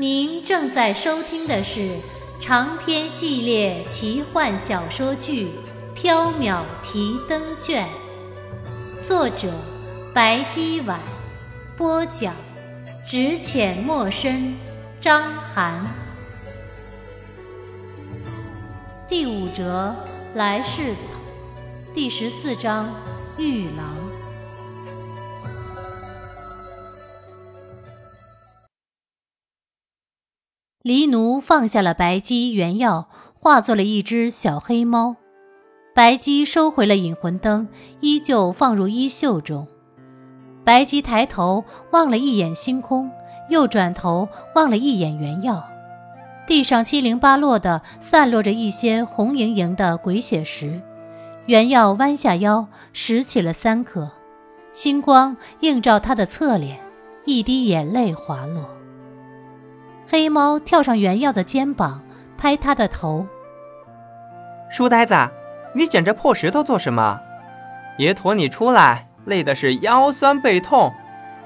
[0.00, 1.96] 您正在收听的是
[2.38, 5.48] 长篇系列奇幻小说剧
[6.00, 7.84] 《缥缈提灯卷》，
[9.04, 9.52] 作者
[10.14, 11.00] 白姬婉，
[11.76, 12.32] 播讲
[13.04, 14.54] 只浅墨深，
[15.00, 15.84] 张涵。
[19.08, 19.96] 第五折
[20.32, 21.10] 来世草，
[21.92, 22.94] 第十四章
[23.36, 23.97] 玉郎。
[30.88, 35.16] 黎奴放下了白姬原药，化作了一只小黑猫。
[35.94, 37.68] 白姬收回了引魂灯，
[38.00, 39.68] 依旧放入衣袖中。
[40.64, 43.10] 白姬抬头望了一眼星空，
[43.50, 45.62] 又转头望了一眼原药。
[46.46, 50.80] 地上七零八落的散落着一些红莹莹的鬼血石。
[51.44, 54.10] 原药弯下腰拾起了三颗，
[54.72, 56.80] 星光映照他的侧脸，
[57.26, 58.77] 一滴眼泪滑落。
[60.10, 62.02] 黑猫跳上原耀的肩膀，
[62.38, 63.26] 拍他的头。
[64.70, 65.14] 书呆子，
[65.74, 67.20] 你捡这破石头做什么？
[67.98, 70.90] 爷驮你出来，累的是腰酸背痛，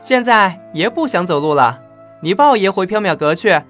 [0.00, 1.82] 现在爷不想走路了，
[2.22, 3.60] 你抱爷回缥缈阁去。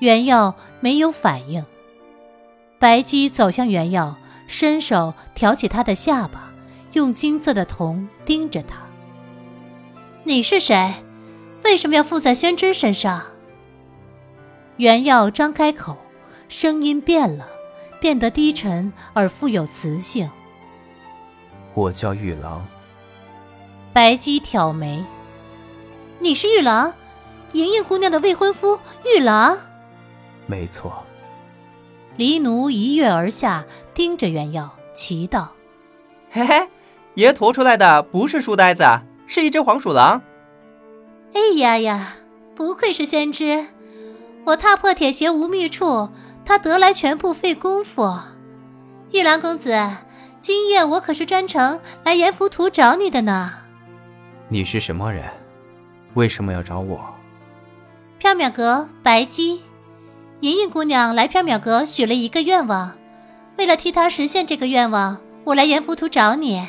[0.00, 1.64] 原耀没有反应。
[2.80, 4.16] 白姬走向原耀，
[4.48, 6.50] 伸手挑起他的下巴，
[6.94, 8.78] 用金色的瞳盯着他。
[10.24, 10.92] 你是谁？
[11.64, 13.22] 为什么要附在宣之身上？
[14.76, 15.96] 原耀张开口，
[16.48, 17.46] 声音变了，
[18.00, 20.30] 变得低沉而富有磁性。
[21.72, 22.64] 我叫玉郎。
[23.92, 25.04] 白姬挑眉
[26.20, 26.92] ：“你是玉郎，
[27.52, 29.56] 莹莹姑娘的未婚夫玉郎？”
[30.46, 31.02] 没错。
[32.16, 35.52] 黎奴一跃而下，盯着原耀，奇道
[36.30, 36.68] ：“嘿嘿，
[37.14, 38.84] 爷驮出来的不是书呆子，
[39.26, 40.20] 是一只黄鼠狼。”
[41.34, 42.14] 哎呀呀！
[42.54, 43.66] 不愧是先知，
[44.44, 46.08] 我踏破铁鞋无觅处，
[46.44, 48.16] 他得来全不费功夫。
[49.10, 49.76] 玉兰公子，
[50.40, 53.52] 今夜我可是专程来阎浮屠找你的呢。
[54.48, 55.28] 你是什么人？
[56.14, 57.04] 为什么要找我？
[58.20, 59.62] 缥缈阁白姬，
[60.40, 62.92] 莹莹姑娘来缥缈阁许了一个愿望，
[63.58, 66.64] 为了替她实现这个愿望，我来阎浮屠找你。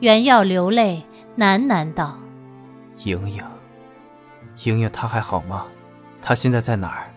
[0.00, 1.04] 原耀流泪
[1.38, 2.18] 喃喃道
[3.04, 3.40] ：“莹莹。”
[4.64, 5.66] 莹莹，她还好吗？
[6.20, 7.10] 她现在在哪儿？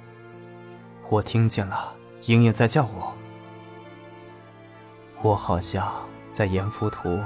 [1.09, 1.94] 我听见了，
[2.25, 3.13] 莹莹在叫我。
[5.22, 5.91] 我好像
[6.31, 7.19] 在阎浮屠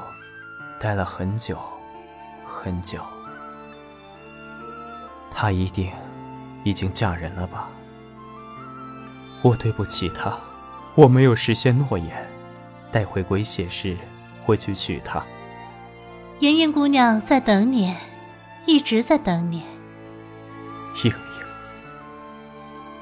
[0.80, 1.57] 待了很久，
[2.46, 3.00] 很久。
[5.31, 5.91] 她一定
[6.63, 7.69] 已经嫁人了吧？
[9.41, 10.38] 我对不起她，
[10.96, 12.30] 我没有实现诺言，
[12.91, 13.97] 带回鬼血时
[14.46, 15.24] 会去娶她。
[16.40, 17.96] 莹莹姑娘在等你，
[18.66, 19.63] 一直在等你。
[21.03, 21.13] 莹莹，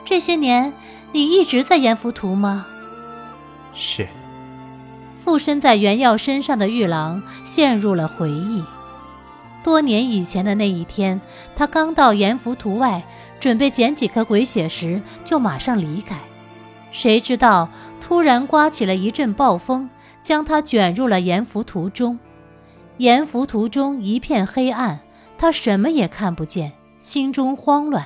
[0.06, 0.74] 这些年
[1.12, 2.68] 你一直在阎浮屠吗？
[3.74, 4.08] 是。
[5.16, 8.64] 附身在原耀身上的玉郎陷入了回忆。
[9.62, 11.20] 多年以前的那一天，
[11.54, 13.04] 他刚到阎浮屠外，
[13.38, 16.16] 准备捡几颗鬼血时，就马上离开。
[16.92, 17.68] 谁知道
[18.00, 19.90] 突然刮起了一阵暴风，
[20.24, 22.18] 将他卷入了阎浮屠中。
[22.98, 25.02] 阎浮屠中一片黑暗，
[25.38, 26.72] 他什么也看不见。
[27.08, 28.06] 心中慌乱，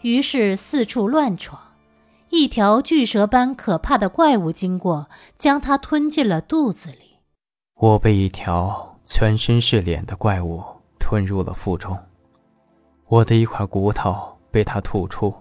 [0.00, 1.62] 于是四处乱闯。
[2.30, 7.18] 一条巨蛇般可怕的怪物经过，将他吞进了肚子里。
[7.76, 10.60] 我被一条全身是脸的怪物
[10.98, 11.96] 吞入了腹中。
[13.06, 15.32] 我的一块骨头被他吐出，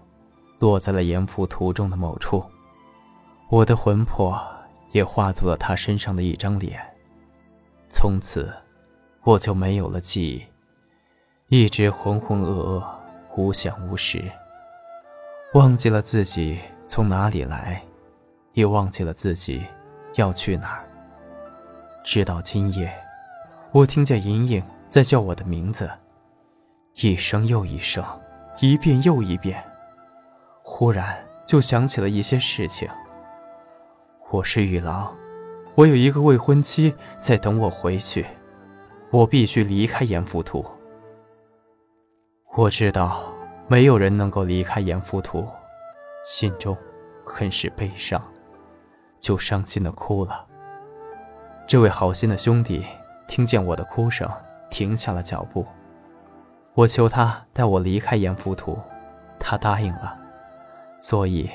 [0.60, 2.44] 落在了阎浮屠中的某处。
[3.50, 4.40] 我的魂魄
[4.92, 6.80] 也化作了他身上的一张脸。
[7.90, 8.54] 从此，
[9.24, 10.44] 我就没有了记忆。
[11.54, 12.82] 一直浑浑噩噩，
[13.38, 14.22] 无想无实，
[15.54, 17.82] 忘记了自己从哪里来，
[18.54, 19.66] 也忘记了自己
[20.16, 20.86] 要去哪儿。
[22.04, 22.94] 直到今夜，
[23.72, 25.90] 我听见莹莹在叫我的名字，
[26.96, 28.04] 一声又一声，
[28.60, 29.64] 一遍又一遍。
[30.62, 32.90] 忽然就想起了一些事情。
[34.30, 35.16] 我是玉郎，
[35.76, 38.26] 我有一个未婚妻在等我回去，
[39.10, 40.66] 我必须离开阎浮屠。
[42.54, 43.24] 我知道，
[43.68, 45.48] 没有人能够离开阎浮屠，
[46.26, 46.76] 心中
[47.26, 48.22] 很是悲伤，
[49.22, 50.46] 就伤心的哭了。
[51.66, 52.86] 这位好心的兄弟
[53.26, 54.30] 听见我的哭声，
[54.70, 55.66] 停下了脚步。
[56.74, 58.78] 我求他带我离开阎浮屠，
[59.40, 60.18] 他答应了，
[61.00, 61.50] 所以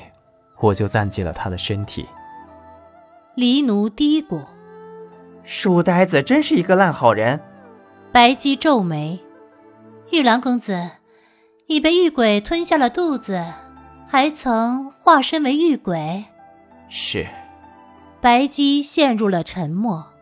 [0.57, 2.07] 我就暂借了他的身体。
[3.35, 4.43] 黎奴嘀咕
[5.45, 7.39] ：“书呆子真是一个烂好人。”
[8.11, 9.19] 白姬皱眉
[10.11, 10.89] ：“玉郎公子，
[11.67, 13.43] 你被玉鬼吞下了肚子，
[14.07, 16.25] 还曾化身为玉鬼？”
[16.89, 17.27] 是。
[18.19, 20.13] 白姬陷入了沉默。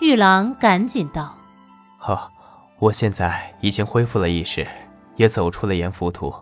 [0.00, 1.36] 玉郎赶紧道
[1.98, 2.30] ：“呵。”
[2.80, 4.64] 我现在已经恢复了意识，
[5.16, 6.32] 也走出了阎浮屠。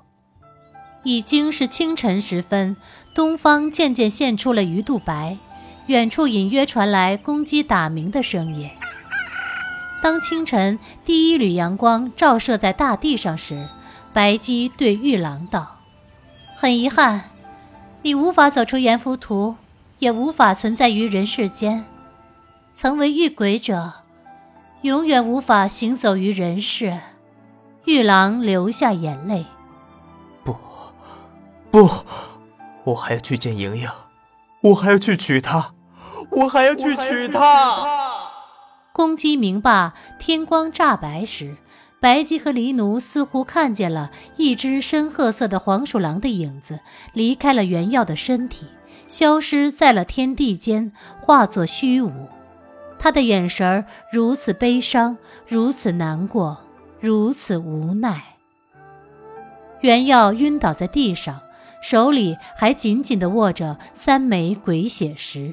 [1.02, 2.76] 已经是清晨时分，
[3.14, 5.38] 东方渐渐现出了鱼肚白，
[5.87, 8.69] 远处隐约传来公鸡打鸣的声音。
[10.02, 13.69] 当清晨第一缕阳光照射在大地上时，
[14.12, 15.81] 白姬对玉郎道
[16.56, 17.31] ：“很遗憾，
[18.02, 19.56] 你无法走出阎浮屠，
[19.98, 21.84] 也无法存在于人世间。
[22.75, 23.93] 曾为遇鬼者。”
[24.82, 26.96] 永远无法行走于人世，
[27.87, 29.46] 玉郎流下眼泪。
[30.44, 30.54] 不，
[31.72, 31.90] 不，
[32.84, 33.88] 我还要去见莹莹，
[34.60, 35.72] 我还要去娶她，
[36.31, 38.06] 我还要去娶她。
[38.96, 41.58] 公鸡鸣罢，天光乍白时，
[42.00, 46.81] 白鸡和狸奴似乎看见了一只深褐色的黄鼠狼的影子，
[47.12, 48.64] 离开了原耀的身体，
[49.06, 52.31] 消失在了天地间，化作虚无。
[52.98, 56.62] 他的眼神如此悲伤，如此难过，
[56.99, 58.37] 如此无奈。
[59.82, 61.42] 袁耀晕倒在地上，
[61.82, 65.52] 手里还紧紧地握着三枚鬼血石。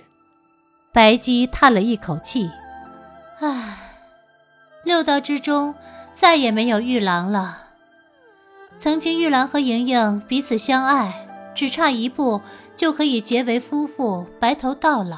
[0.94, 2.50] 白姬叹了一口气
[3.46, 3.78] ：“唉，
[4.84, 5.76] 六道之中
[6.14, 7.64] 再也没有玉郎了。
[8.78, 12.42] 曾经玉郎和莹莹彼此相爱，只差一步
[12.76, 15.18] 就可以结为夫妇，白头到老。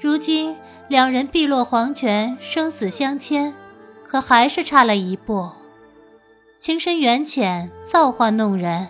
[0.00, 0.56] 如今……”
[0.88, 3.54] 两人碧落黄泉，生死相牵，
[4.04, 5.50] 可还是差了一步。
[6.58, 8.88] 情深缘浅，造化弄人，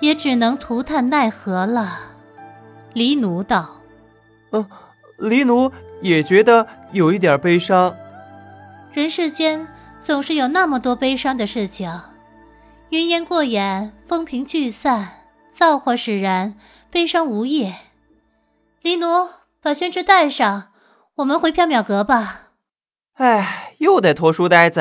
[0.00, 1.98] 也只能涂炭奈何了。
[2.94, 3.80] 黎奴道
[4.52, 4.66] ：“嗯，
[5.20, 5.70] 黎奴
[6.00, 7.94] 也觉得有一点悲伤。
[8.92, 9.68] 人世间
[10.00, 12.00] 总是有那么多悲伤的事情，
[12.88, 16.56] 云烟过眼，风平聚散，造化使然，
[16.90, 17.72] 悲伤无益。
[18.82, 19.06] 黎奴，
[19.60, 20.68] 把宣纸带上。”
[21.16, 22.52] 我们回缥缈阁吧。
[23.14, 24.80] 哎，又得拖书呆子，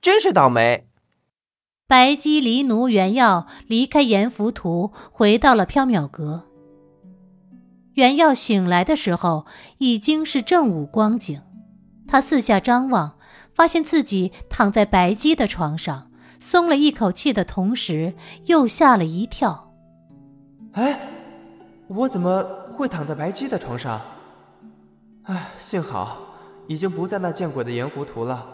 [0.00, 0.86] 真是倒霉。
[1.88, 6.44] 白姬离奴原耀离开阎浮图，回到了缥缈阁。
[7.94, 9.46] 原耀醒来的时候
[9.78, 11.40] 已经是正午光景，
[12.06, 13.18] 他四下张望，
[13.54, 16.10] 发现自己躺在白姬的床上，
[16.40, 18.14] 松了一口气的同时，
[18.46, 19.72] 又吓了一跳。
[20.72, 20.98] 哎，
[21.88, 22.42] 我怎么
[22.72, 24.00] 会躺在白姬的床上？
[25.24, 26.18] 哎，幸好
[26.68, 28.46] 已经不在那见鬼的阎浮屠了。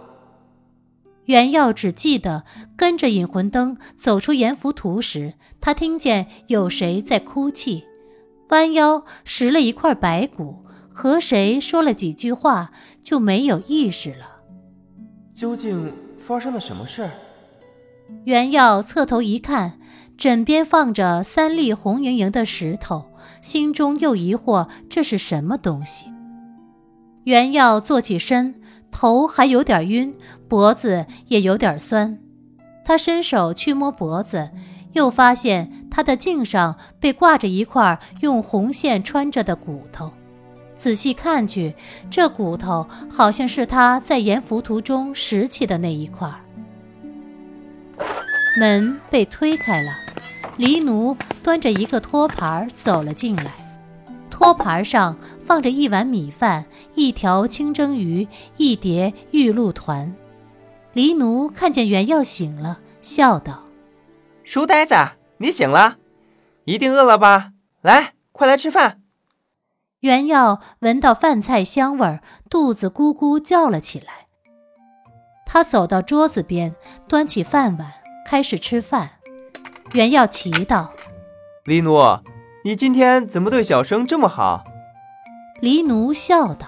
[1.26, 2.44] 袁耀只记得
[2.76, 7.84] 跟着引魂灯走出阎浮屠时，他听见有谁在哭泣，
[8.48, 12.72] 弯腰拾了一块白骨，和谁说了几句话，
[13.02, 14.26] 就没有意识了。
[15.34, 17.10] 究竟发生了什么事儿？
[18.24, 19.78] 袁耀侧头一看，
[20.16, 23.10] 枕边放着三粒红莹莹的石头，
[23.42, 26.06] 心中又疑惑这是什么东西。
[27.24, 28.54] 袁耀坐起身，
[28.90, 30.16] 头还有点晕，
[30.48, 32.18] 脖子也有点酸。
[32.84, 34.50] 他伸手去摸脖子，
[34.92, 40.12] 又发现他的颈上被挂着一块用红线穿着的骨头。
[40.74, 41.74] 仔细看去，
[42.10, 46.32] 这骨头好像是他在阎浮屠中拾起的那一块。
[48.58, 49.92] 门被推开了，
[50.56, 53.52] 黎奴端着一个托盘走了进来。
[54.30, 56.64] 托盘上放着一碗米饭、
[56.94, 60.14] 一条清蒸鱼、一碟玉露团。
[60.92, 63.64] 黎奴看见袁耀醒了，笑道
[64.50, 64.94] ：“书呆子，
[65.36, 65.98] 你醒了，
[66.64, 67.50] 一定饿了吧？
[67.82, 69.02] 来，快来吃饭。”
[70.00, 74.26] 袁耀闻到饭菜香味儿，肚子咕咕叫了起来。
[75.44, 76.74] 他走到桌子边，
[77.06, 77.92] 端起饭碗，
[78.24, 79.10] 开始吃饭。
[79.92, 80.94] 袁耀奇道
[81.66, 81.98] ：“黎奴。”
[82.64, 84.64] 你今天怎么对小生这么好？
[85.60, 86.66] 黎奴笑道：“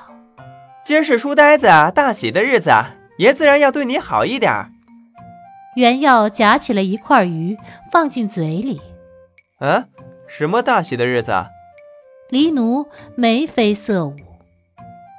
[0.84, 2.70] 今儿是书呆子大喜的日子，
[3.16, 4.70] 爷自然要对你好一点。”
[5.76, 7.56] 袁耀夹起了一块鱼
[7.92, 8.80] 放进嘴里。
[9.60, 9.88] 嗯，
[10.26, 11.48] 什么大喜的日子啊？
[12.28, 14.16] 黎奴眉飞色舞。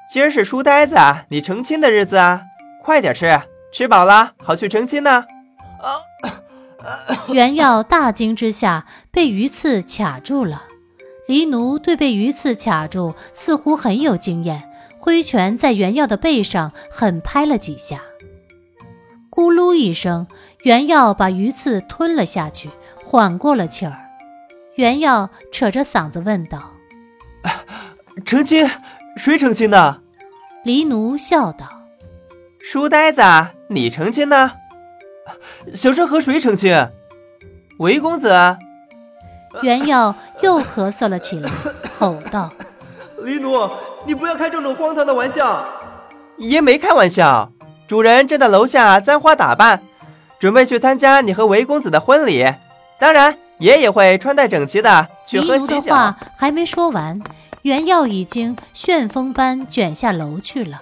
[0.10, 0.96] 今儿是书呆子
[1.30, 2.42] 你成亲的日子啊！
[2.82, 3.40] 快点吃，
[3.72, 5.26] 吃饱了好去成亲呢。
[5.80, 6.44] 啊，
[7.30, 10.64] 袁耀大惊之下被鱼刺卡住了。
[11.28, 18.02] 黎奴对被鱼刺卡住似乎很有经验，挥拳在袁耀的背上狠拍了几下。
[19.42, 20.28] 咕噜一声，
[20.60, 22.70] 袁耀把鱼刺吞了下去，
[23.04, 23.98] 缓过了气儿。
[24.76, 26.74] 袁耀扯着嗓子问道
[28.24, 28.70] ：“成亲？
[29.18, 30.02] 谁成亲呢？”
[30.64, 31.68] 黎奴笑道
[32.62, 33.24] ：“书呆子，
[33.70, 34.52] 你成亲呢？
[35.74, 36.88] 小生和谁成亲？
[37.80, 38.30] 韦公子。”
[39.64, 41.50] 袁耀又咳嗽了起来，
[41.98, 42.52] 吼道
[43.26, 43.68] ：“黎奴，
[44.06, 45.66] 你不要开这种荒唐的玩笑！”
[46.38, 47.52] 爷没开玩笑，
[47.92, 49.82] 主人正在楼下簪花打扮，
[50.40, 52.50] 准备去参加你和韦公子的婚礼。
[52.98, 55.90] 当然，爷也会穿戴整齐的去喝喜酒。
[55.90, 57.22] 的话还没说完，
[57.64, 60.82] 袁耀已经旋风般卷下楼去了。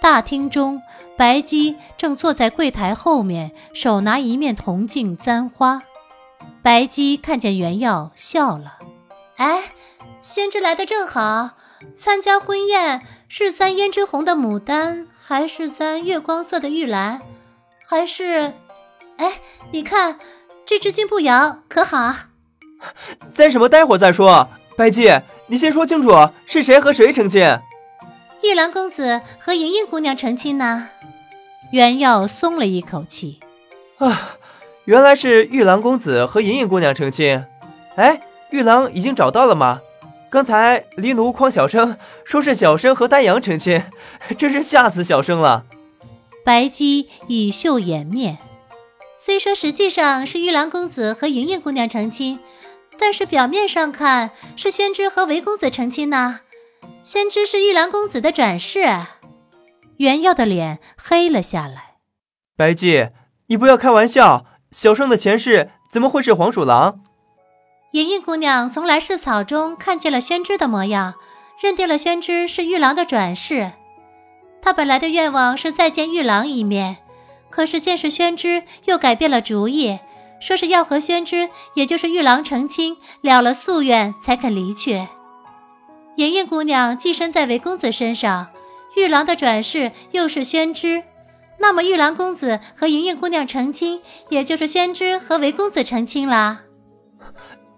[0.00, 0.80] 大厅中，
[1.18, 5.82] 白姬正坐在柜台后面，手拿一面铜镜簪花。
[6.62, 8.78] 白姬看见袁耀，笑了。
[9.38, 9.72] 哎，
[10.20, 11.56] 先知来的正好，
[11.96, 13.02] 参加婚宴
[13.32, 17.22] 是簪胭脂红的牡丹，还是簪月光色的玉兰，
[17.86, 18.52] 还是……
[19.18, 19.34] 哎，
[19.70, 20.18] 你看
[20.66, 22.30] 这只金步摇可好啊？
[23.32, 23.68] 簪什么？
[23.68, 24.48] 待会儿再说。
[24.76, 25.08] 白姬，
[25.46, 26.10] 你先说清楚
[26.44, 27.40] 是谁和谁成亲？
[28.42, 30.88] 玉兰公子和莹莹姑娘成亲呢。
[31.70, 33.38] 袁耀松了一口气。
[33.98, 34.38] 啊。
[34.86, 37.44] 原来是玉兰公子和莹莹姑娘成亲，
[37.94, 38.20] 哎，
[38.50, 39.80] 玉郎已经找到了吗？
[40.30, 43.82] 刚才黎奴诓小生说是小生和丹阳成亲，
[44.38, 45.66] 真是吓死小生了。
[46.44, 48.38] 白姬以袖掩面，
[49.18, 52.38] 虽说实际上是玉郎公子和莹莹姑娘成亲，
[52.96, 56.40] 但是表面上看是宣之和韦公子成亲呢。
[57.02, 58.84] 宣之是玉郎公子的转世。
[59.96, 61.96] 袁耀的脸黑了下来。
[62.56, 63.08] 白姬，
[63.48, 64.46] 你不要开玩笑。
[64.70, 67.00] 小生的前世怎么会是黄鼠狼？
[67.92, 71.14] 莹莹姑娘从来世草中看见了宣之的模样，
[71.60, 73.72] 认定了宣之是玉郎的转世。
[74.62, 76.98] 她本来的愿望是再见玉郎一面，
[77.50, 79.98] 可是见识宣之又改变了主意，
[80.40, 85.08] 说是要和宣之，也就是玉郎成亲，了了夙愿才肯离去。
[86.14, 88.50] 莹莹姑娘寄身在韦公子身上，
[88.94, 91.02] 玉郎的转世又是宣之。
[91.58, 96.60] 那么玉郎公子和莹莹姑娘成亲，也就是宣之和韦公子成亲了。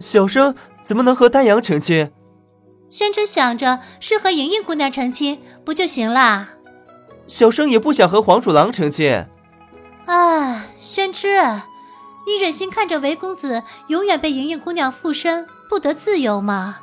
[0.02, 0.54] 小生
[0.84, 2.10] 怎么能和丹阳成亲？
[2.90, 6.48] 宣之想着是和莹莹姑娘成亲不就行啦？
[7.26, 9.24] 小生也不想和黄鼠狼成亲。
[10.04, 11.28] 啊，宣之，
[12.26, 16.80] 你忍心看着韦公子永远被莹莹姑娘附身，不得自由吗？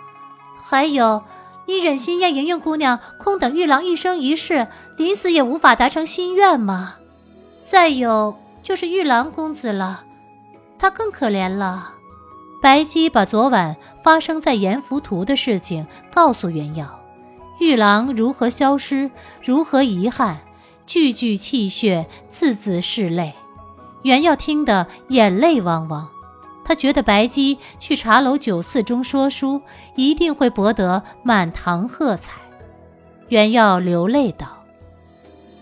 [0.64, 1.24] 还有。
[1.68, 4.66] 你忍心让莹莹姑娘空等玉郎一生一世，
[4.98, 6.96] 临死也无法达成心愿吗？
[7.64, 10.04] 再有就是玉郎公子了，
[10.80, 11.94] 他更可怜了。
[12.62, 17.00] 白姬把昨晚发生在阎浮屠的事情告诉袁耀，
[17.60, 19.10] 玉郎如何消失，
[19.42, 20.40] 如何遗憾，
[20.86, 23.34] 句句泣血，字字拭泪。
[24.04, 26.10] 袁耀听得眼泪汪汪。
[26.66, 29.62] 他觉得白姬去茶楼酒肆中说书，
[29.96, 32.34] 一定会博得满堂喝彩。
[33.30, 34.64] 袁耀流泪道：“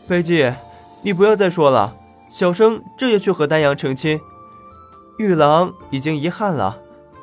[0.07, 0.51] 白姬，
[1.03, 1.95] 你不要再说了，
[2.27, 4.19] 小生这就去和丹阳成亲。
[5.17, 6.77] 玉郎已经遗憾了，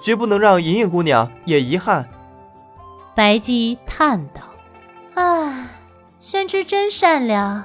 [0.04, 2.06] 绝不能让莹莹姑娘也遗憾。”
[3.16, 4.42] 白姬叹道
[5.14, 5.66] ：“唉，
[6.20, 7.64] 宣之真善良。”